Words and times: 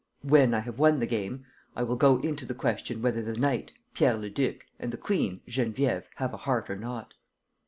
When 0.23 0.55
I 0.55 0.61
have 0.61 0.79
won 0.79 0.97
the 0.99 1.05
game, 1.05 1.45
I 1.75 1.83
will 1.83 1.95
go 1.95 2.17
into 2.21 2.43
the 2.43 2.55
question 2.55 3.03
whether 3.03 3.21
the 3.21 3.37
knight, 3.37 3.73
Pierre 3.93 4.17
Leduc, 4.17 4.65
and 4.79 4.91
the 4.91 4.97
queen, 4.97 5.41
Geneviève, 5.47 6.05
have 6.15 6.33
a 6.33 6.37
heart 6.37 6.71
or 6.71 6.75
not." 6.75 7.13